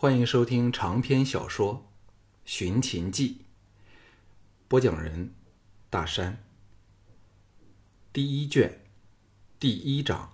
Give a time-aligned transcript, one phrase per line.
[0.00, 1.74] 欢迎收听长篇小说
[2.46, 3.28] 《寻秦记》，
[4.66, 5.34] 播讲人：
[5.90, 6.42] 大山。
[8.10, 8.80] 第一卷，
[9.58, 10.32] 第一章：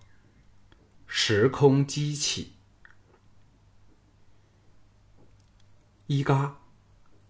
[1.08, 2.52] 时空机器。
[6.06, 6.58] 一嘎，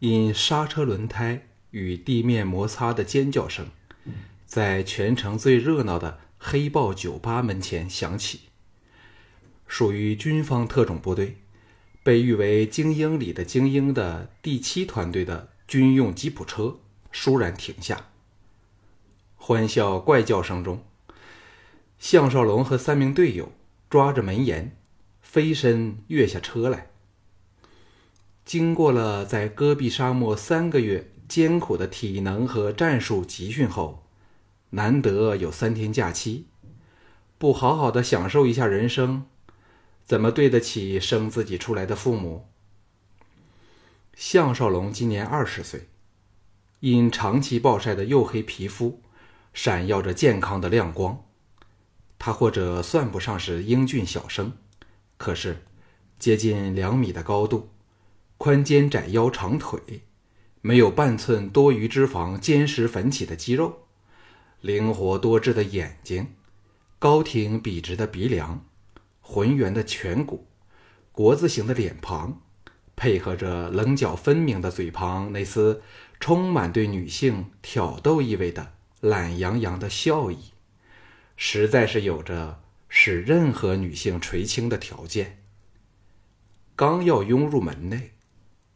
[0.01, 3.71] 因刹车轮胎与地面摩擦的尖叫声，
[4.45, 8.41] 在全城最热闹的黑豹酒吧门前响起。
[9.67, 11.39] 属于军方特种部队。
[12.07, 16.79] 被誉为精英里的精英的第七团队的军用吉普车
[17.13, 18.11] 倏然停下，
[19.35, 20.85] 欢笑怪叫声中，
[21.99, 23.51] 项少龙和三名队友
[23.91, 24.77] 抓着门沿，
[25.21, 26.91] 飞身跃下车来。
[28.45, 34.05] 经过了在戈壁沙漠三个月艰苦的体能和战术集训后，
[34.71, 36.47] 难得有三天假期，
[37.37, 39.27] 不好好的享受一下人生。
[40.07, 42.47] 怎么对得起生自己出来的父母？
[44.15, 45.89] 项少龙今年二十岁，
[46.79, 49.03] 因长期暴晒的黝黑皮肤，
[49.53, 51.25] 闪耀着健康的亮光。
[52.21, 54.53] 他或者算不上是英俊小生，
[55.17, 55.65] 可是
[56.21, 57.71] 接近两米的高度，
[58.39, 60.03] 宽肩窄腰长腿，
[60.61, 63.89] 没有半寸多余脂肪坚实粉起的肌肉，
[64.61, 66.35] 灵活多智的眼睛，
[67.01, 68.65] 高挺笔直的鼻梁。
[69.29, 70.47] 浑圆的颧骨，
[71.11, 72.43] 国字形的脸庞，
[72.95, 75.83] 配合着棱角分明的嘴庞，那丝
[76.21, 80.53] 充满对女性挑逗意味的懒洋洋的笑意，
[81.37, 85.43] 实在是有着使任何女性垂青的条件。
[86.77, 88.13] 刚要拥入门内，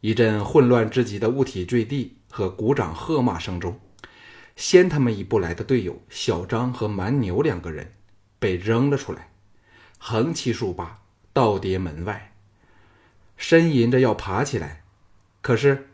[0.01, 3.79] 一阵混乱至极的物体坠地和鼓掌喝骂声中，
[4.57, 7.93] 先他们一步来的队友小张和蛮牛两个人
[8.37, 9.30] 被扔了出来。
[10.03, 12.33] 横七竖八倒叠门外，
[13.37, 14.83] 呻吟着要爬起来，
[15.43, 15.89] 可是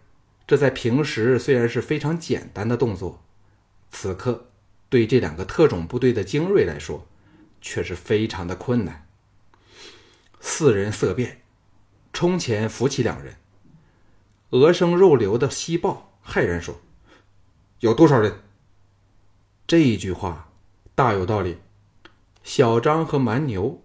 [0.48, 3.22] 这在平时虽然是非常简单的动作，
[3.92, 4.50] 此刻
[4.88, 7.06] 对这两个特种部队的精锐来说，
[7.60, 9.10] 却是非常的困难。
[10.40, 11.42] 四人色变，
[12.14, 13.36] 冲前扶起两人。
[14.52, 16.80] 鹅生肉瘤的西豹骇然说
[17.82, 18.40] ：“有多少人？”
[19.68, 20.54] 这一句话
[20.96, 21.58] 大有道理。
[22.42, 23.84] 小张和蛮牛。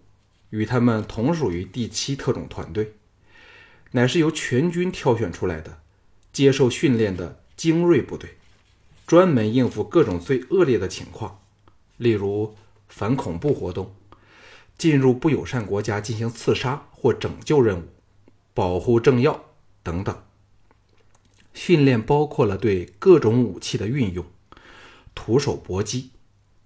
[0.53, 2.93] 与他们同属于第七特种团队，
[3.93, 5.81] 乃是由全军挑选出来的、
[6.31, 8.37] 接受训练的精锐部队，
[9.07, 11.41] 专门应付各种最恶劣的情况，
[11.97, 12.55] 例如
[12.87, 13.95] 反恐怖活动、
[14.77, 17.85] 进入不友善国家进行刺杀或拯救任务、
[18.53, 19.47] 保护政要
[19.83, 20.23] 等等。
[21.55, 24.27] 训练包括了对各种武器的运用、
[25.15, 26.11] 徒手搏击、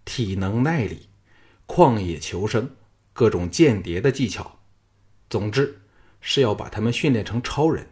[0.04, 1.08] 体能耐力、
[1.68, 2.70] 旷野求生。
[3.16, 4.58] 各种间谍的技巧，
[5.30, 5.80] 总之
[6.20, 7.88] 是要把他们训练成超人。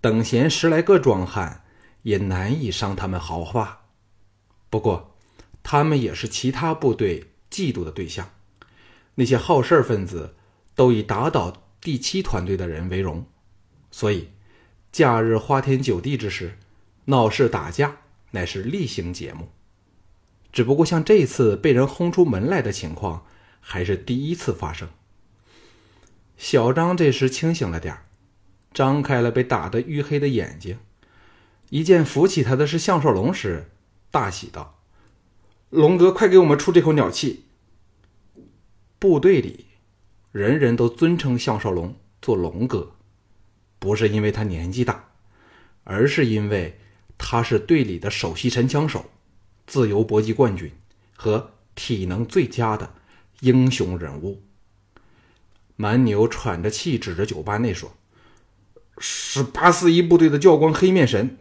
[0.00, 1.64] 等闲十来个壮汉
[2.02, 3.86] 也难以伤他们毫发。
[4.70, 5.16] 不过，
[5.64, 8.30] 他们也是其他部队嫉妒的对象。
[9.16, 10.36] 那些好事分子
[10.76, 13.26] 都以打倒第七团队的人为荣，
[13.90, 14.28] 所以
[14.92, 16.56] 假日花天酒地之时，
[17.06, 17.96] 闹事打架
[18.30, 19.48] 乃是例行节目。
[20.52, 23.26] 只不过像这次被人轰出门来的情况。
[23.60, 24.88] 还是第一次发生。
[26.36, 28.06] 小张这时清醒了点儿
[28.72, 30.78] 张开了被打得淤黑的眼睛，
[31.68, 33.70] 一见扶起他的是项少龙时，
[34.10, 34.80] 大喜道
[35.70, 37.44] ：“龙哥，快给我们出这口鸟气！”
[38.98, 39.66] 部队里
[40.32, 42.92] 人人都尊称项少龙做龙哥，
[43.78, 45.10] 不是因为他年纪大，
[45.84, 46.78] 而是因为
[47.18, 49.10] 他是队里的首席神枪手、
[49.66, 50.72] 自由搏击冠军
[51.16, 52.94] 和体能最佳的。
[53.40, 54.42] 英雄人物，
[55.76, 57.96] 蛮牛喘着气指着酒吧内说
[58.98, 61.38] ：“是八四一部队的教官黑面神，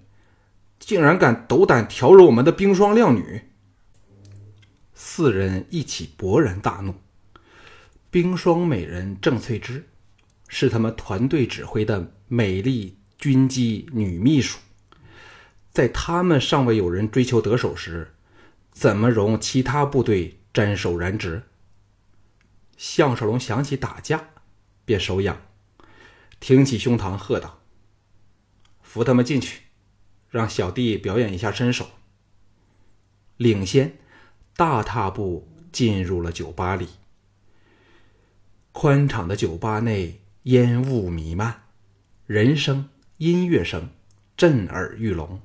[0.80, 3.42] 竟然敢斗胆挑惹我们的冰霜靓女。”
[4.96, 6.96] 四人一起勃然大怒。
[8.12, 9.88] 冰霜美人郑翠芝，
[10.48, 14.58] 是他们团队指挥的美丽军机女秘书，
[15.72, 18.14] 在他们尚未有人追求得手时，
[18.72, 21.44] 怎么容其他部队沾手染指？
[22.80, 24.30] 项少龙想起打架，
[24.86, 25.42] 便手痒，
[26.40, 27.60] 挺起胸膛喝道
[28.82, 29.64] ：“扶他们进去，
[30.30, 31.90] 让小弟表演一下身手。”
[33.36, 33.98] 领先，
[34.56, 36.88] 大踏步进入了酒吧里。
[38.72, 41.64] 宽敞的酒吧内烟雾弥漫，
[42.28, 42.88] 人声、
[43.18, 43.90] 音乐声
[44.38, 45.42] 震耳欲聋。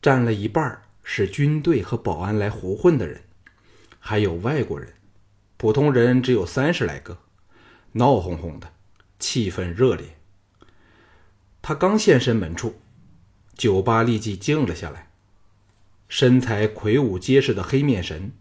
[0.00, 3.22] 占了一半是军队和保安来胡混的人，
[4.00, 4.92] 还有外国人。
[5.62, 7.18] 普通人只有三十来个，
[7.92, 8.72] 闹哄哄的，
[9.20, 10.16] 气氛热烈，
[11.62, 12.80] 他刚现身门处，
[13.54, 15.12] 酒吧立即静了下来。
[16.08, 18.32] 身材魁梧结实的黑面神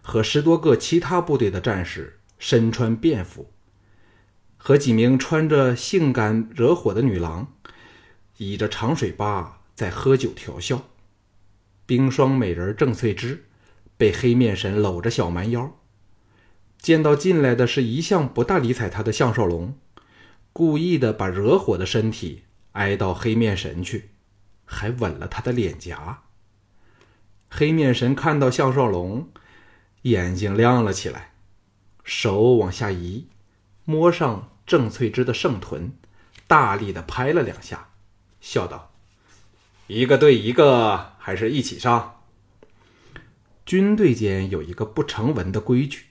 [0.00, 3.52] 和十多个其他部队的战士身穿便服，
[4.56, 7.52] 和几名穿着性感惹火的女郎
[8.38, 10.88] 倚着长水吧在喝酒调笑。
[11.84, 13.44] 冰霜美人郑翠芝
[13.98, 15.78] 被黑面神搂着小蛮腰。
[16.82, 19.78] 见到进来的是一向不大理睬他的项少龙，
[20.52, 22.42] 故意的把惹火的身体
[22.72, 24.10] 挨到黑面神去，
[24.64, 26.24] 还吻了他的脸颊。
[27.48, 29.28] 黑面神看到项少龙，
[30.02, 31.34] 眼睛亮了起来，
[32.02, 33.28] 手往下移，
[33.84, 35.92] 摸上郑翠芝的圣臀，
[36.48, 37.90] 大力的拍了两下，
[38.40, 38.90] 笑道
[39.86, 42.22] ：“一个对一个，还是一起上？”
[43.64, 46.06] 军队间有一个不成文的规矩。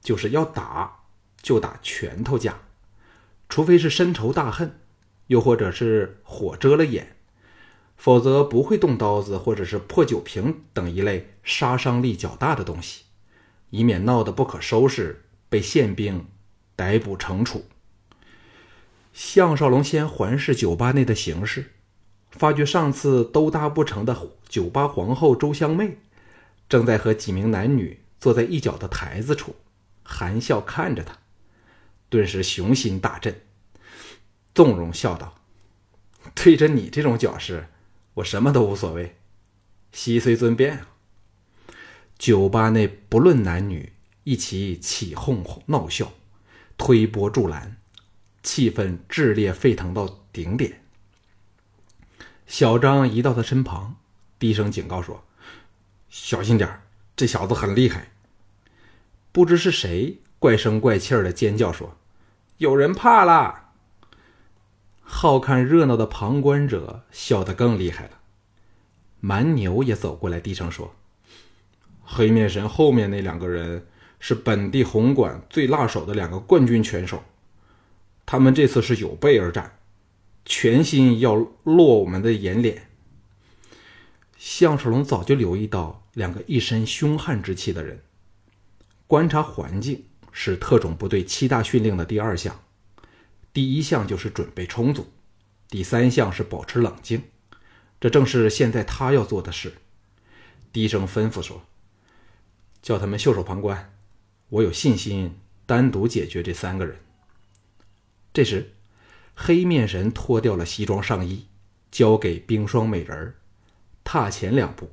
[0.00, 1.04] 就是要打，
[1.42, 2.58] 就打拳头架，
[3.48, 4.78] 除非是深仇大恨，
[5.26, 7.16] 又或者是火遮了眼，
[7.96, 13.04] 否则不会动刀子或者是破酒瓶等一类杀伤力较大的东西，
[13.70, 16.26] 以免闹得不可收拾，被宪兵
[16.74, 17.66] 逮捕惩处。
[19.12, 21.72] 项少龙先环视酒吧内的形势，
[22.30, 24.16] 发觉上次都搭不成的
[24.48, 25.98] 酒吧皇后周香妹，
[26.68, 29.56] 正在和几名男女坐在一角的台子处。
[30.10, 31.18] 含笑看着他，
[32.08, 33.42] 顿时雄心大振，
[34.52, 35.40] 纵容笑道
[36.34, 37.68] ：“对着你这种脚势，
[38.14, 39.16] 我什么都无所谓，
[39.92, 40.88] 悉随尊便啊！”
[42.18, 43.92] 酒吧内不论男女，
[44.24, 46.12] 一起起哄闹笑，
[46.76, 47.76] 推波助澜，
[48.42, 50.82] 气氛炽烈沸腾到顶点。
[52.48, 53.96] 小张移到他身旁，
[54.40, 55.24] 低声警告说
[56.10, 56.82] ：“小心点
[57.14, 58.10] 这小子很厉害。”
[59.32, 61.96] 不知是谁怪声怪气的尖叫说
[62.58, 63.70] ：“有人怕了！”
[65.02, 68.18] 好看热闹的旁观者笑得更厉害了。
[69.20, 70.94] 蛮牛也走过来，低声说
[72.02, 73.86] ：“黑面神后面那两个人
[74.18, 77.22] 是本地红馆最辣手的两个冠军拳手，
[78.24, 79.78] 他们这次是有备而战，
[80.44, 81.34] 全心要
[81.64, 82.88] 落我们的眼脸。”
[84.38, 88.00] 项少龙早就留意到两个一身凶悍之气的人。
[89.10, 92.62] 观察环境是特种部队七大训令的第二项，
[93.52, 95.04] 第一项就是准备充足，
[95.68, 97.24] 第三项是保持冷静，
[98.00, 99.78] 这正是现在他要做的事。
[100.72, 101.60] 低声吩咐说
[102.80, 103.92] ：“叫他们袖手旁观，
[104.48, 105.36] 我有信心
[105.66, 106.96] 单独解决这三个人。”
[108.32, 108.76] 这时，
[109.34, 111.48] 黑面神脱掉了西装上衣，
[111.90, 113.34] 交给冰霜美人儿
[114.04, 114.88] 踏前两步，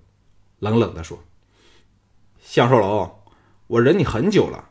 [0.57, 1.23] 冷冷地说
[2.41, 3.13] ：“向少龙。”
[3.67, 4.69] 我忍你很久了，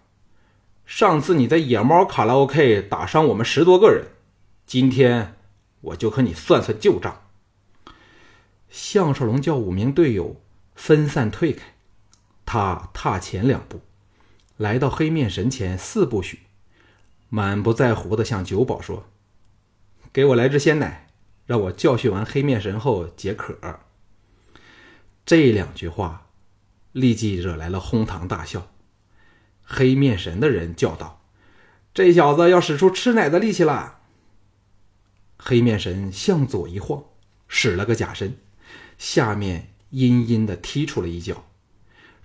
[0.86, 4.06] 上次你在野猫卡拉 OK 打伤我们十多个人，
[4.64, 5.34] 今天
[5.82, 7.22] 我就和你算算旧账。
[8.70, 10.40] 项少龙叫五名队友
[10.74, 11.74] 分散退开，
[12.46, 13.82] 他踏前两步，
[14.56, 16.40] 来到黑面神前四步许，
[17.28, 19.04] 满不在乎的向酒保说
[20.10, 21.08] ：“给我来支鲜奶，
[21.44, 23.58] 让我教训完黑面神后解渴。”
[25.26, 26.28] 这两句话
[26.92, 28.66] 立即惹来了哄堂大笑。
[29.68, 31.20] 黑面神的人叫道
[31.92, 33.98] ：“这小子要使出吃奶的力气了。”
[35.36, 37.02] 黑面神向左一晃，
[37.48, 38.38] 使了个假身，
[38.96, 41.44] 下面阴阴的踢出了一脚，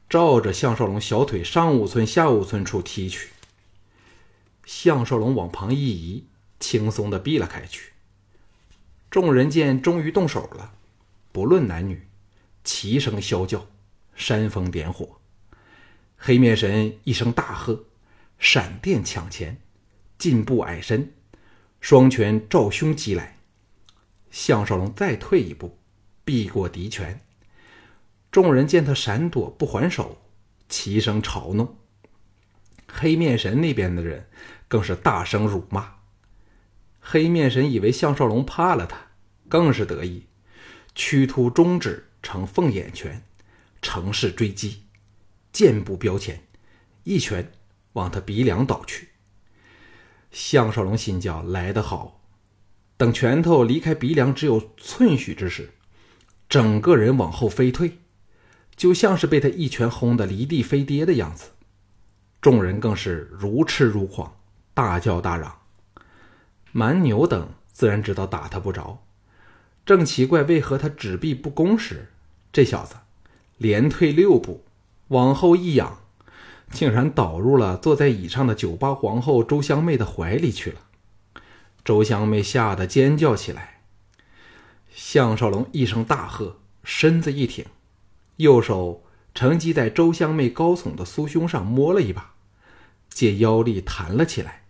[0.08, 3.30] 照着项少龙小腿上五寸下五寸处踢去。
[4.66, 6.28] 项少龙往旁一移，
[6.60, 7.92] 轻松的避了开去。
[9.10, 10.74] 众人见终于动手了，
[11.32, 12.08] 不论男女，
[12.64, 13.68] 齐声啸叫，
[14.16, 15.21] 煽风点火。
[16.24, 17.86] 黑面神一声大喝，
[18.38, 19.60] 闪电抢前，
[20.20, 21.14] 进步矮身，
[21.80, 23.40] 双拳照胸击来。
[24.30, 25.80] 项少龙再退一步，
[26.24, 27.22] 避过敌拳。
[28.32, 30.22] 众人见他闪躲不还手，
[30.70, 31.76] 齐声嘲弄。
[32.88, 34.30] 黑面神那边的人
[34.68, 35.96] 更是大声辱骂。
[37.00, 39.08] 黑面神以为项少龙怕了他，
[39.50, 40.28] 更是得意，
[40.94, 43.24] 屈突中指成凤眼拳，
[43.82, 44.84] 乘势追击。
[45.52, 46.44] 箭步标前，
[47.04, 47.52] 一拳
[47.94, 49.10] 往他鼻梁倒去。
[50.32, 52.22] 项少龙心叫来得好，
[52.96, 55.72] 等拳头离开鼻梁只有寸许之时，
[56.48, 57.98] 整个人往后飞退，
[58.76, 61.50] 就像是被他一拳轰得离地飞跌的样子。
[62.40, 64.38] 众人更是如痴如狂，
[64.74, 65.60] 大叫大嚷。
[66.72, 69.04] 蛮牛等自然知道打他不着，
[69.86, 72.10] 正奇怪为何他只避不攻时，
[72.54, 72.96] 这小子
[73.58, 74.64] 连退六步。
[75.12, 76.00] 往后一仰，
[76.72, 80.80] 竟然倒入了坐在椅上的酒吧皇后周香妹的怀里去了。
[81.84, 83.82] 周香妹吓得尖叫起来，
[84.94, 87.66] 项少龙一声大喝，身子一挺，
[88.38, 89.04] 右手
[89.36, 92.36] 乘机在周香妹高耸的酥胸上摸了一把，
[93.10, 94.64] 借腰力弹了起来，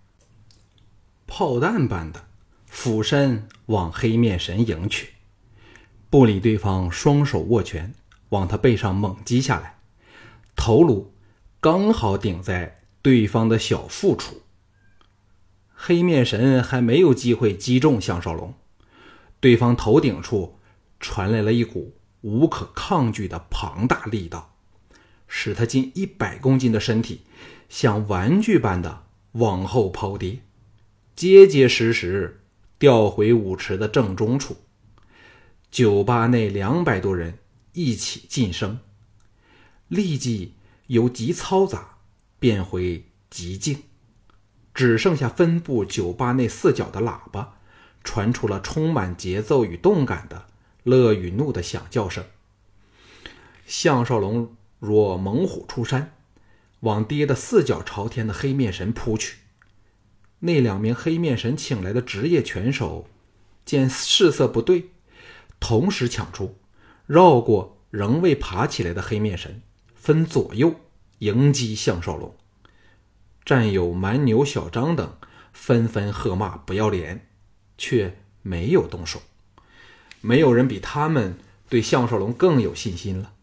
[1.28, 2.26] 炮弹般的
[2.66, 5.10] 俯身往黑面神迎去，
[6.10, 7.94] 不理对方双手握拳
[8.30, 9.76] 往他背上猛击下来，
[10.64, 11.12] 头颅
[11.60, 14.44] 刚好顶在对方的小腹处。
[15.74, 18.54] 黑面神还没有机会击中项少龙。
[19.40, 20.60] 对方头顶处
[21.00, 24.54] 传来了一股无可抗拒的庞大力道，
[25.28, 27.22] 使他近一百公斤的身体
[27.68, 30.42] 像玩具般的往后抛跌，
[31.16, 32.44] 结结实实
[32.78, 34.58] 掉回舞池的正中处。
[35.72, 37.40] 酒吧内两百多人
[37.74, 38.78] 一起噤声，
[39.92, 40.54] 立即
[40.88, 41.98] 由极嘈杂
[42.40, 43.84] 变回极静，
[44.74, 47.58] 只剩下分布酒吧内四角的喇叭。
[48.04, 50.48] 传出了充满节奏与动感的
[50.82, 52.26] 乐与怒的响叫声。
[53.68, 56.16] 项少龙若猛虎出山，
[56.80, 59.38] 往跌得四脚朝天的黑面神扑去。
[60.40, 63.08] 那两名黑面神请来的职业拳手
[63.64, 64.90] 见势色不对，
[65.60, 66.58] 同时抢出，
[67.06, 69.62] 绕过仍未爬起来的黑面神，
[70.02, 70.74] 分左右
[71.20, 72.36] 迎击项少龙。
[73.46, 75.16] 战友蛮牛、小张等
[75.54, 77.28] 纷纷喝骂：“不要脸！”
[77.78, 79.22] 却没有动手，
[80.20, 81.38] 没有人比他们
[81.70, 83.34] 对项少龙更有信心了。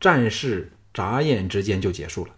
[0.00, 2.34] 战事眨眼之间就结束了。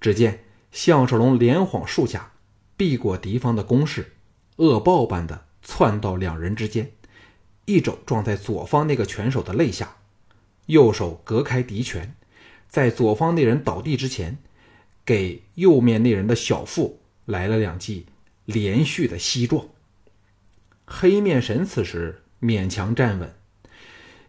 [0.00, 2.32] 只见项少龙连晃数下，
[2.74, 4.14] 避过敌方的攻势，
[4.56, 6.92] 恶豹般的窜到两人之间，
[7.66, 9.96] 一肘撞在左方那个拳手的肋下，
[10.66, 12.14] 右手隔开敌拳，
[12.68, 14.38] 在左方那人倒地之前，
[15.04, 18.06] 给右面那人的小腹来了两记
[18.44, 19.68] 连续的膝撞。
[20.86, 23.34] 黑面神此时勉强站稳，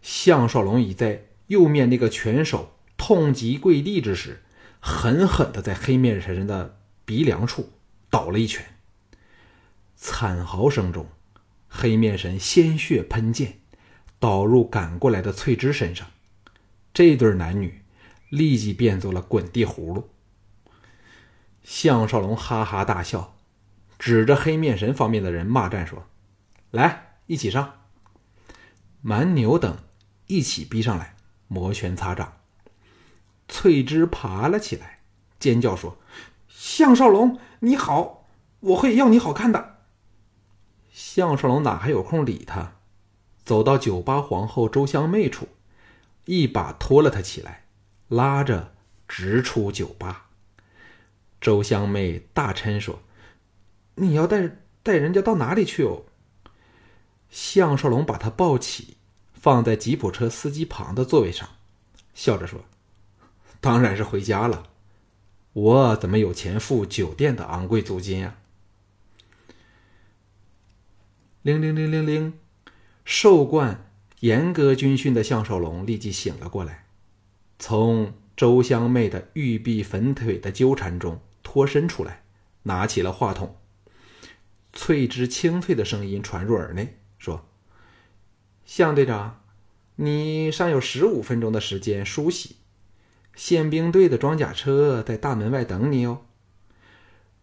[0.01, 4.41] 项少龙已在右面那个拳手痛极跪地之时，
[4.79, 7.71] 狠狠地在黑面神人的鼻梁处
[8.09, 8.65] 倒了一拳。
[9.95, 11.07] 惨嚎声中，
[11.67, 13.59] 黑面神鲜血喷溅，
[14.19, 16.07] 倒入赶过来的翠芝身上。
[16.95, 17.83] 这对男女
[18.29, 20.09] 立即变作了滚地葫芦。
[21.61, 23.35] 项少龙哈哈大笑，
[23.99, 26.07] 指着黑面神方面的人骂战说。
[26.71, 27.81] 来，一起上！
[29.01, 29.77] 蛮牛等
[30.27, 31.17] 一起逼上来，
[31.49, 32.37] 摩拳擦掌。
[33.49, 34.99] 翠芝爬了起来，
[35.37, 35.97] 尖叫说
[36.47, 38.25] ：“项少龙，你好，
[38.61, 39.79] 我会要你好看的。”
[40.93, 42.75] 项少龙哪还有空理他？
[43.43, 45.49] 走到酒吧皇后周香妹处，
[46.25, 47.65] 一把拖了他起来，
[48.10, 48.74] 拉着
[49.08, 50.29] 直出酒吧。
[51.39, 53.01] 周香妹大嗔说
[53.96, 56.05] ：“你要带带人家到哪里去哦？”
[57.29, 58.98] 项少龙把他抱起，
[59.34, 61.48] 放在吉普车司机旁的座位上，
[62.13, 62.65] 笑着说
[63.62, 64.70] ：“当然是回家了。
[65.53, 68.38] 我怎么有钱付酒店的昂贵租金呀？”
[71.44, 72.39] 铃铃铃铃铃，
[73.03, 73.84] 寿冠
[74.25, 76.88] 严格军训的项少龙立即醒了过来，
[77.60, 82.24] 从周香妹的玉臂粉腿的纠缠中脱身出来，
[82.63, 83.55] 拿起了话筒。
[84.74, 86.98] 翠芝清脆的声音传入耳内。
[87.20, 87.48] 说
[88.65, 89.44] ：“向队长，
[89.98, 92.55] 你尚有十五分钟的时间梳洗。
[93.36, 96.22] 宪兵队的装甲车在大门外等你哦。”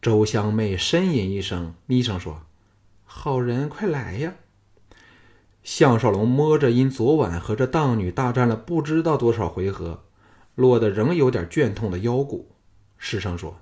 [0.03, 2.45] 周香妹呻吟一声，低声说
[3.07, 4.35] ：“好人，快来呀！”
[5.63, 10.03] 项少龙摸着因昨晚和这荡女大战了不知道多少回合，
[10.55, 12.51] 落得仍有点倦痛的腰骨，
[12.99, 13.61] 失声说：“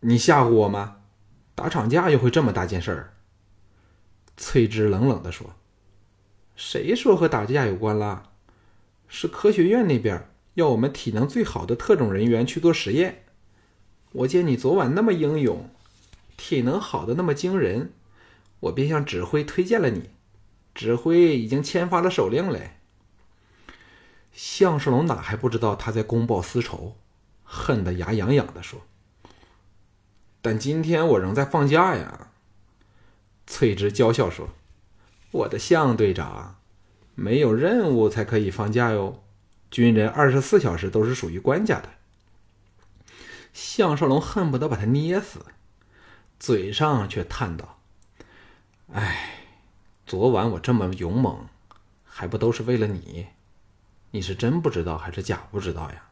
[0.00, 0.96] 你吓唬我吗？
[1.54, 3.14] 打场架又会这么大件事儿？”
[4.36, 5.54] 翠芝冷冷的说
[6.56, 8.30] ：“谁说和打架有关啦？
[9.06, 13.24] 是科学院那边要我们体能最好的特种人员去做实验。
[14.12, 15.70] 我见你昨晚那么英勇，
[16.36, 17.92] 体能好的那么惊人，
[18.60, 20.10] 我便向指挥推荐了你。
[20.74, 22.78] 指挥已经签发了手令嘞。”
[24.32, 26.96] 项少龙哪还不知道他在公报私仇，
[27.44, 28.80] 恨得牙痒痒的说
[30.40, 32.28] ：“但今天我仍在放假呀。”
[33.46, 34.48] 翠芝娇笑说
[35.32, 36.56] ：“我的项队长，
[37.14, 39.22] 没有任务才可以放假哟。
[39.70, 41.90] 军人二十四小时都是属于官家的。”
[43.52, 45.44] 项少龙恨不得把他捏死，
[46.40, 47.80] 嘴上却叹道
[48.94, 49.41] ：“哎，
[50.06, 51.46] 昨晚我这么勇猛，
[52.04, 53.28] 还不都是为了你？
[54.10, 56.04] 你是真不知道还是假不知道呀？”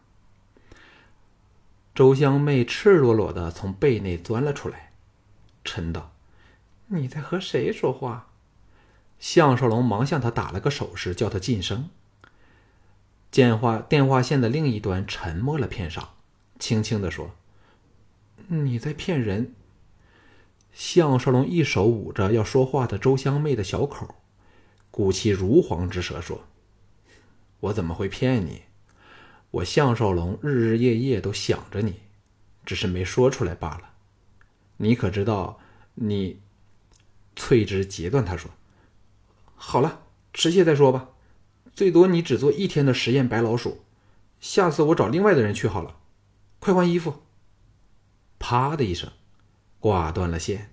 [1.95, 4.93] 周香妹赤裸裸的从被内钻了出来，
[5.65, 6.13] 嗔道。
[6.87, 8.29] 你在和谁说话？
[9.19, 11.91] 项少龙忙向他打了个手势，叫他噤声。
[13.31, 16.09] 电话电话线的另一端沉默了片刻，
[16.59, 17.33] 轻轻的说
[18.49, 19.55] ：“你在骗人。”
[20.73, 24.15] 项少龙一手捂着要说话的周香妹的小口，
[24.91, 26.45] 鼓起如簧之舌说
[27.61, 28.63] ：“我怎么会骗你？
[29.51, 32.01] 我项少龙日日夜夜都想着你，
[32.65, 33.91] 只是没说出来罢了。
[34.77, 35.59] 你可知道？
[35.95, 36.41] 你……”
[37.37, 38.51] 翠芝截断他说
[39.55, 41.11] ：“好了，迟些再说吧。
[41.73, 43.83] 最多你只做一天的实验白老鼠，
[44.41, 45.97] 下次我找另外的人去好了。
[46.59, 47.23] 快换衣服。”
[48.39, 49.11] 啪的一声。
[49.81, 50.71] 挂断了线。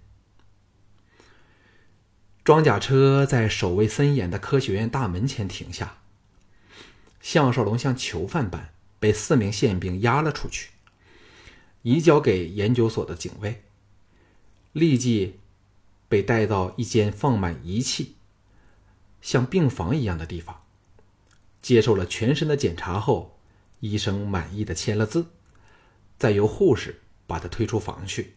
[2.44, 5.98] 装甲车在守卫森严的科学院大门前停下。
[7.20, 10.70] 项少龙像囚犯般被四名宪兵押了出去，
[11.82, 13.64] 移交给研究所的警卫，
[14.72, 15.40] 立即
[16.08, 18.16] 被带到一间放满仪器、
[19.22, 20.62] 像病房一样的地方，
[21.62, 23.38] 接受了全身的检查后，
[23.82, 25.26] 医生满意的签了字，
[26.18, 28.37] 再由护士把他推出房去。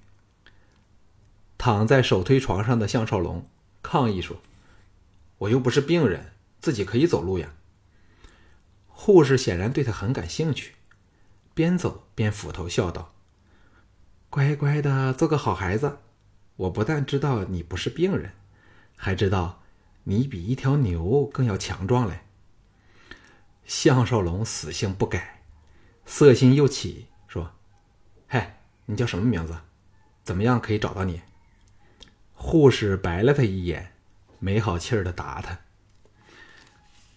[1.60, 3.46] 躺在手推床上的项少龙
[3.82, 4.40] 抗议说
[5.36, 7.52] ：“我又不是病人，自己可以走路呀。”
[8.88, 10.76] 护士显然对他很感兴趣，
[11.52, 13.12] 边走边斧头笑道
[14.30, 15.98] ：“乖乖的做个好孩子。
[16.56, 18.32] 我不但知道你不是病人，
[18.96, 19.60] 还知道
[20.04, 22.20] 你比一条牛更要强壮嘞。”
[23.66, 25.42] 项少龙死性不改，
[26.06, 27.52] 色心又起，说
[28.26, 29.54] ：“嗨，你叫什么名字？
[30.24, 31.20] 怎么样可以找到你？”
[32.42, 33.92] 护士白了他一眼，
[34.38, 35.60] 没好气儿的答他：“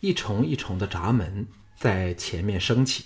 [0.02, 3.06] 一重一重的闸门在前面升起，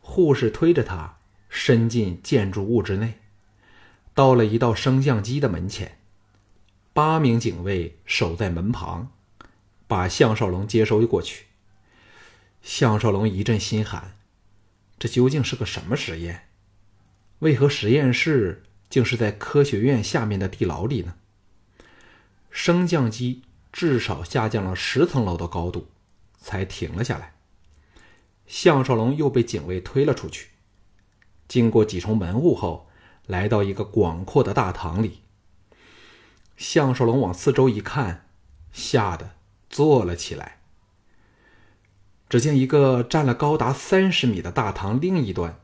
[0.00, 1.18] 护士推着他
[1.48, 3.20] 伸进建筑物之内，
[4.12, 5.98] 到了一道升降机的门前，
[6.92, 9.12] 八名警卫守在门旁，
[9.86, 11.46] 把项少龙接收过去。
[12.60, 14.16] 项少龙一阵心寒，
[14.98, 16.48] 这究竟是个什么实验？
[17.38, 21.14] 为何实验室竟是在科学院下面的地牢里呢？”
[22.62, 23.40] 升降机
[23.72, 25.88] 至少下降了十层楼的高度，
[26.36, 27.32] 才停了下来。
[28.46, 30.50] 项少龙又被警卫推了出去，
[31.48, 32.86] 经过几重门户后，
[33.26, 35.22] 来到一个广阔的大堂里。
[36.58, 38.26] 项少龙往四周一看，
[38.70, 39.36] 吓得
[39.70, 40.58] 坐了起来。
[42.28, 45.58] 只见一个占了高达三十米的大堂另一端，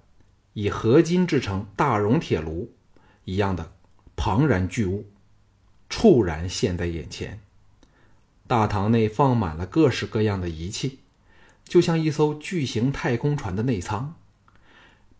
[0.55, 2.73] 以合金制成大熔铁炉
[3.25, 3.75] 一样的
[4.17, 5.05] 庞然巨物。
[5.89, 7.41] 猝然现在眼前，
[8.47, 10.99] 大堂内放满了各式各样的仪器，
[11.65, 14.15] 就像一艘巨型太空船的内舱。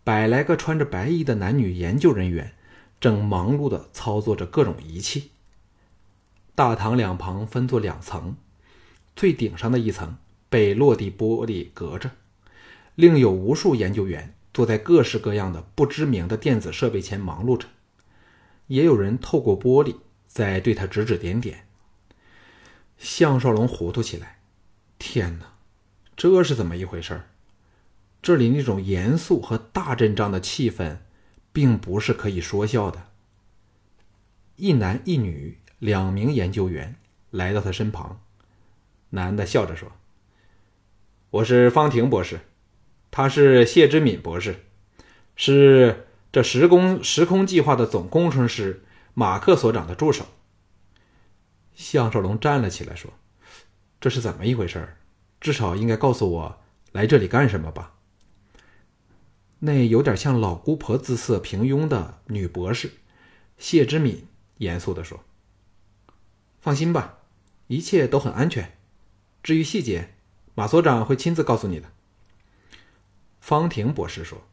[0.03, 2.53] 百来个穿着白衣的男女研究人员
[2.99, 5.31] 正忙碌地操作着各种仪器。
[6.55, 8.35] 大堂两旁分作两层，
[9.15, 10.17] 最顶上的一层
[10.49, 12.11] 被落地玻璃隔着，
[12.95, 17.67] 另有无数研究员坐在各式各样的不知名的电子设备前忙碌着，
[18.67, 19.95] 也有人透过玻璃。
[20.37, 21.65] 在对他指指点点。
[22.99, 24.37] 项少龙糊涂起来，
[24.99, 25.53] 天哪，
[26.15, 27.23] 这是怎么一回事
[28.21, 30.97] 这里那种严肃和大阵仗的气氛，
[31.51, 33.07] 并不是可以说笑的。
[34.57, 36.97] 一男一女两名研究员
[37.31, 38.21] 来到他身旁，
[39.09, 39.91] 男的笑着说
[41.31, 42.41] ：“我是方婷博士，
[43.09, 44.65] 他是谢之敏博士，
[45.35, 48.83] 是这时空时空计划的总工程师。”
[49.19, 50.27] 马克所长的助手
[51.73, 53.11] 项少龙站了起来，说
[53.99, 54.95] ：“这是怎么一回事
[55.41, 57.95] 至少应该告诉我来这里干什么吧。”
[59.57, 62.91] 那有点像老姑婆姿色平庸的女博士
[63.57, 64.27] 谢之敏
[64.57, 65.23] 严肃地说
[66.61, 67.17] ：“放心吧，
[67.65, 68.77] 一切都很安全。
[69.41, 70.13] 至于细节，
[70.53, 71.91] 马所长会亲自告诉你的。”
[73.41, 74.43] 方婷博士说：“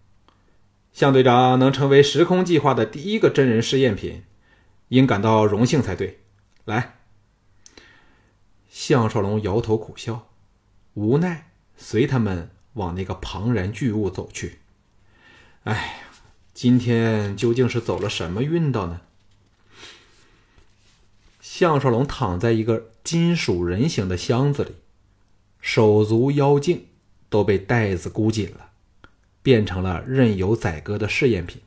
[0.90, 4.24] 向队长能成为时空计划的第一个真人试验品。”
[4.88, 6.20] 应感到荣幸才对。
[6.64, 6.96] 来，
[8.68, 10.28] 项少龙摇头苦笑，
[10.94, 14.60] 无奈随他们往那个庞然巨物走去。
[15.64, 15.94] 哎呀，
[16.52, 19.00] 今天究竟是走了什么运道呢？
[21.40, 24.74] 项少龙躺在一个金属人形的箱子里，
[25.60, 26.86] 手足腰颈
[27.28, 28.70] 都被带子箍紧了，
[29.42, 31.62] 变成了任由宰割的试验品。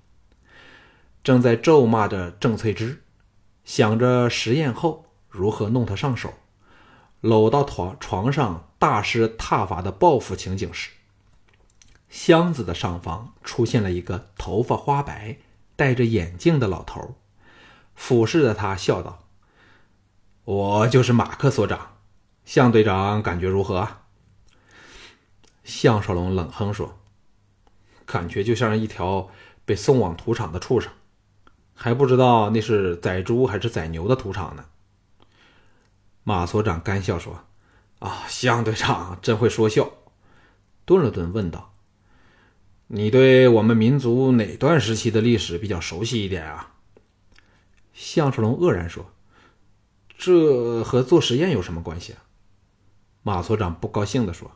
[1.23, 3.01] 正在咒骂着郑翠芝。
[3.67, 6.33] 想着实验后如何弄他上手，
[7.19, 10.91] 搂到床床上大施挞伐的报复情景时，
[12.09, 15.39] 箱子的上方出现了一个头发花白、
[15.75, 17.15] 戴着眼镜的老头，
[17.93, 19.25] 俯视着他笑道
[20.45, 21.97] ：“我就是马克所长，
[22.45, 24.03] 向队长感觉如何啊？
[25.65, 26.97] 项少龙冷哼说
[28.07, 29.29] ：“感觉就像一条
[29.65, 30.89] 被送往屠场的畜生，
[31.77, 34.65] 还不知道那是宰猪还是宰牛的屠场呢。”
[36.25, 37.45] 马所长干笑说
[37.99, 39.89] ：“啊，向队长真会说笑。”
[40.83, 41.73] 顿了顿，问道
[42.87, 46.73] ：“你对我们民族哪段时期的历史比较熟悉一点啊？”
[47.93, 49.13] 项少龙愕然说
[50.17, 52.23] ：“这和做实验有什么关系啊？”
[53.23, 54.51] 马所长不高兴地说。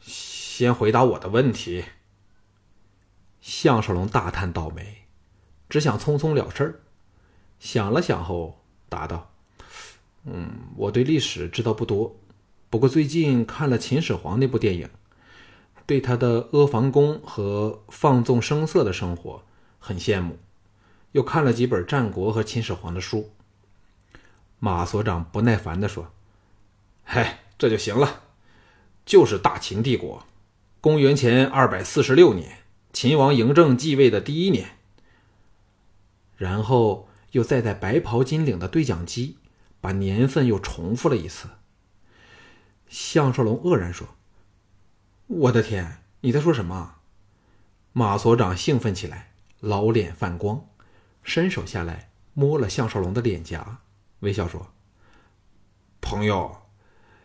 [0.00, 1.84] 先回答我的问题。
[3.40, 5.06] 项少龙大叹倒霉，
[5.68, 6.80] 只想匆匆了事儿。
[7.60, 9.30] 想了想后，答道
[10.24, 12.16] ：“嗯，我对历史知道不多，
[12.70, 14.88] 不过最近看了秦始皇那部电影，
[15.86, 19.42] 对他的阿房宫和放纵声色的生活
[19.78, 20.38] 很羡慕。
[21.12, 23.30] 又看了几本战国和秦始皇的书。”
[24.60, 26.12] 马所长不耐烦地说
[27.02, 28.22] ：“嗨，这就行了，
[29.04, 30.24] 就是大秦帝国。”
[30.80, 32.58] 公元前二百四十六年，
[32.92, 34.77] 秦王嬴政继位的第一年。
[36.38, 39.36] 然后又再在白袍金领的对讲机
[39.82, 41.48] 把年份又重复了一次。
[42.88, 44.08] 项少龙愕然说
[45.26, 46.94] ：“我的天，你在说什么？”
[47.92, 50.64] 马所长兴奋起来，老脸泛光，
[51.22, 53.80] 伸手下来摸了项少龙的脸颊，
[54.20, 54.72] 微笑说
[56.00, 56.62] ：“朋友，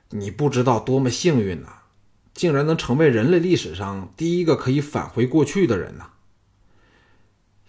[0.09, 1.83] 你不知道多么幸运呐！”
[2.33, 6.12] 竟然能成为人类历史上第一个可以返回过去的人呢？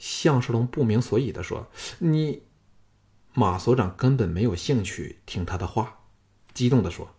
[0.07, 1.67] 项少龙不明所以的说
[1.99, 2.43] ：“你，
[3.33, 6.01] 马所长根本没有兴趣听他的话，
[6.53, 7.15] 激动的说：‘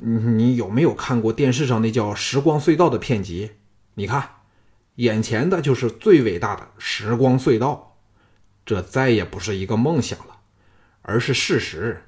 [0.00, 3.50] 你有没有看过电视上那叫《时光隧道》的片集？
[3.94, 4.36] 你看，
[4.94, 7.98] 眼前的就是最伟大的时光隧道，
[8.64, 10.38] 这再也不是一个梦想了，
[11.02, 12.04] 而是事实。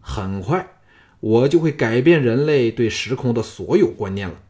[0.00, 0.76] 很快。’”
[1.20, 4.40] 我就会改变人类对时空的所有观念了。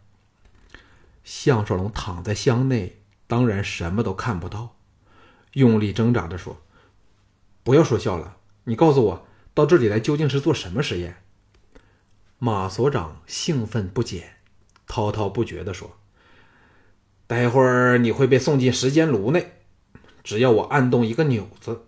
[1.24, 4.76] 项少龙躺在箱内，当然什么都看不到，
[5.52, 6.60] 用力挣扎着说
[7.62, 11.22] ：“不要说笑了，你告诉我，到这里来究竟是做什么实验？”
[12.38, 14.36] 马所长兴奋不减，
[14.86, 15.98] 滔滔不绝地说
[17.26, 19.52] ：“待会儿你会被送进时间炉内，
[20.22, 21.82] 只要我按动一个钮子，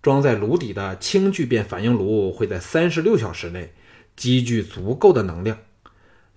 [0.00, 3.74] 装在炉底的氢聚变反应炉会在三十六小时内。”
[4.16, 5.58] 积聚足够的能量，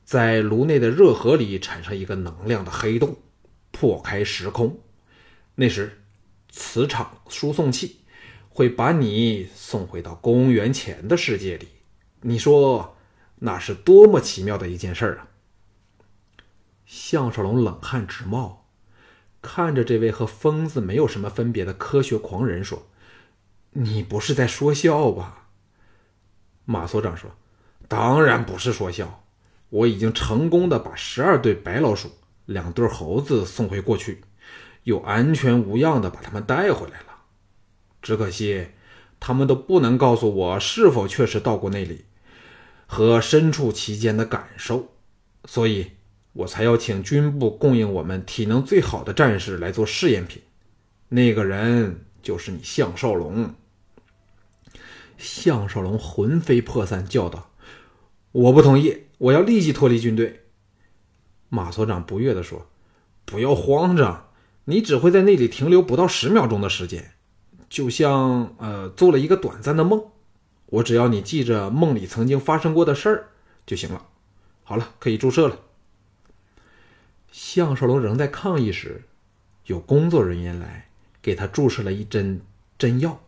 [0.04, 3.18] 在炉内的热核里产生一个能量的黑洞，
[3.72, 4.80] 破开时空。
[5.56, 6.01] 那时，
[6.52, 8.02] 磁场输送器
[8.50, 11.70] 会把你送回到公元前的世界里。
[12.22, 12.98] 你说，
[13.40, 15.28] 那是多么奇妙的一件事啊！
[16.86, 18.68] 项少龙冷汗直冒，
[19.42, 22.88] 看着这位和疯子没有什么分别的科学狂人说
[23.72, 25.48] ：“你不是在说笑吧？”
[26.66, 27.32] 马所长说。
[27.88, 29.26] 当然不是说笑，
[29.70, 32.10] 我已经成功的把十二对白老鼠、
[32.46, 34.22] 两对猴子送回过去，
[34.84, 37.08] 又安全无恙的把他们带回来了。
[38.02, 38.68] 只可惜，
[39.20, 42.06] 他们都不能告诉我是否确实到过那里，
[42.88, 44.94] 和身处其间的感受，
[45.46, 45.92] 所以
[46.34, 50.42] 我才要请军部供应我们体能最好的战士来做试验品。
[51.10, 53.54] 那个人就是你，项少龙。
[55.18, 57.52] 项少龙魂飞魄散，叫道。
[58.32, 60.46] 我不同意，我要立即脱离军队。
[61.50, 62.66] 马所长不悦地说
[63.26, 64.31] ：“不要慌张，
[64.66, 67.14] 你只会在那里停留不到十秒钟的时间，
[67.70, 70.04] 就像呃做了一个短暂的梦。
[70.68, 73.30] 我只要你记着梦里曾经发生过的事儿
[73.66, 74.06] 就行了。
[74.64, 75.60] 好了，可以注射了。”
[77.32, 79.04] 项少龙仍在抗议时，
[79.66, 80.88] 有工作人员来
[81.22, 82.42] 给他注射了一针
[82.78, 83.22] 针药，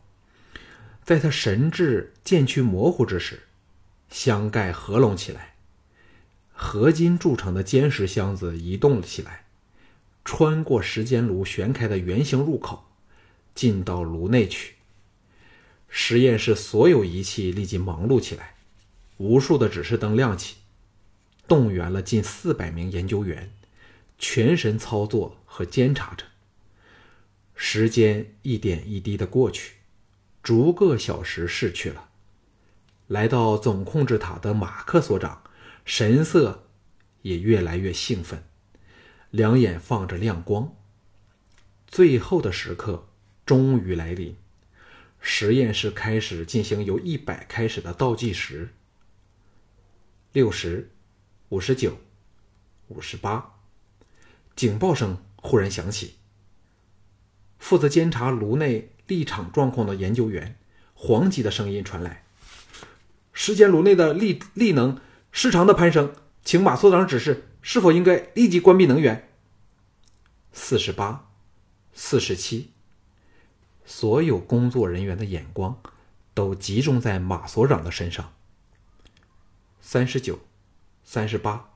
[1.04, 3.43] 在他神志渐趋模糊之时。
[4.10, 5.56] 箱盖合拢起来，
[6.52, 9.42] 合金铸成的坚实箱子移动了起来，
[10.25, 12.86] 穿过时间炉旋开的圆形入口，
[13.53, 14.75] 进到炉内去。
[15.89, 18.55] 实验室所有仪器立即忙碌起来，
[19.17, 20.55] 无数的指示灯亮起，
[21.47, 23.51] 动员了近四百名研究员，
[24.17, 26.25] 全神操作和监察着。
[27.55, 29.73] 时间一点一滴的过去，
[30.41, 32.09] 逐个小时逝去了。
[33.07, 35.43] 来到总控制塔的马克所长，
[35.86, 36.67] 神色
[37.21, 38.43] 也越来越兴奋，
[39.34, 40.76] 两眼放着亮光。
[41.88, 43.08] 最后的时刻
[43.48, 44.38] 终于来临，
[45.19, 48.69] 实验室开始进行由一百开始的倒计时。
[50.34, 50.91] 六十，
[51.50, 51.98] 五十九，
[52.89, 53.56] 五十八，
[54.56, 56.13] 警报声忽然响起。
[57.58, 60.60] 负责监察炉内立场状况的研究员
[60.93, 62.24] 黄吉的声音传来。
[63.32, 69.30] 时间炉内的力力能失常的攀升，请马所长指示，是否应该立即关闭能源？
[70.52, 71.32] 四十八，
[71.93, 72.71] 四十七。
[73.86, 75.82] 所有工作人员的眼光
[76.34, 78.34] 都集中在马所长的身上。
[79.80, 80.39] 三十九，
[81.06, 81.71] 三十八，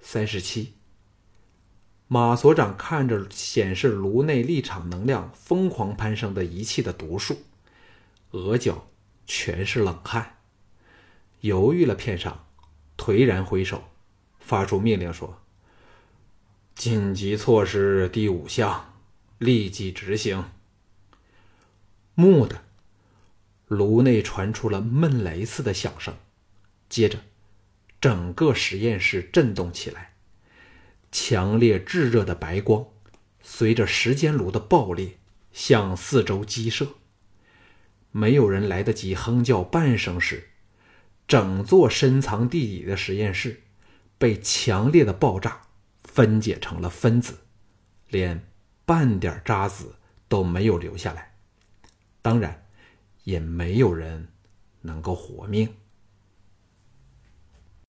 [0.00, 0.72] 三十七。
[2.08, 7.42] 马所长看着显示颅内立场能量疯狂攀升的仪器的读数，
[8.30, 8.88] 额角
[9.26, 10.38] 全是冷汗。
[11.40, 12.46] 犹豫了片上，
[12.96, 13.84] 颓然挥手，
[14.46, 15.42] 发出命令说
[16.76, 18.94] ：“紧急措施第五项，
[19.38, 20.44] 立即执行。”
[22.14, 22.60] 蓦地，
[23.66, 26.14] 炉内传出了闷雷似的响声，
[26.88, 27.18] 接着，
[28.00, 30.14] 整个实验室震动起来。
[31.10, 32.86] 强烈炙热的白光
[33.42, 35.18] 随着时间炉的爆裂
[35.52, 36.86] 向四周激射。
[38.12, 40.50] 没有人来得及哼叫半声时，
[41.26, 43.62] 整座深藏地底的实验室
[44.18, 45.62] 被强烈的爆炸
[45.98, 47.38] 分解成了分子，
[48.08, 48.46] 连
[48.84, 49.96] 半点渣子
[50.28, 51.34] 都没有留下来。
[52.22, 52.66] 当然，
[53.24, 54.28] 也没有人
[54.80, 55.74] 能够活命。